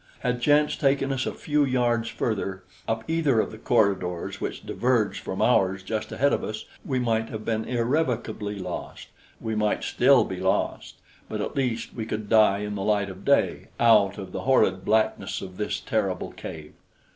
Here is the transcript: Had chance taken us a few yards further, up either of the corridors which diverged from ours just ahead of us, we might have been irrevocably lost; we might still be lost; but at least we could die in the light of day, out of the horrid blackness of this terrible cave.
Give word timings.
Had 0.21 0.41
chance 0.41 0.75
taken 0.75 1.11
us 1.11 1.27
a 1.27 1.31
few 1.35 1.63
yards 1.63 2.09
further, 2.09 2.63
up 2.87 3.03
either 3.07 3.39
of 3.39 3.51
the 3.51 3.59
corridors 3.59 4.41
which 4.41 4.65
diverged 4.65 5.19
from 5.19 5.43
ours 5.43 5.83
just 5.83 6.11
ahead 6.11 6.33
of 6.33 6.43
us, 6.43 6.65
we 6.83 6.97
might 6.97 7.29
have 7.29 7.45
been 7.45 7.65
irrevocably 7.65 8.57
lost; 8.57 9.09
we 9.39 9.53
might 9.53 9.83
still 9.83 10.23
be 10.23 10.37
lost; 10.37 10.95
but 11.29 11.39
at 11.39 11.55
least 11.55 11.93
we 11.93 12.07
could 12.07 12.29
die 12.29 12.61
in 12.61 12.73
the 12.73 12.81
light 12.81 13.11
of 13.11 13.23
day, 13.23 13.67
out 13.79 14.17
of 14.17 14.31
the 14.31 14.41
horrid 14.41 14.83
blackness 14.83 15.39
of 15.39 15.57
this 15.57 15.79
terrible 15.79 16.31
cave. 16.31 16.73